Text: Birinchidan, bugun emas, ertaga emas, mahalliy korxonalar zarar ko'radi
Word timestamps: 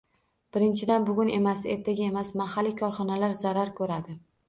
Birinchidan, 0.55 1.05
bugun 1.09 1.29
emas, 1.35 1.67
ertaga 1.75 2.09
emas, 2.15 2.35
mahalliy 2.43 2.77
korxonalar 2.83 3.41
zarar 3.47 3.77
ko'radi 3.83 4.23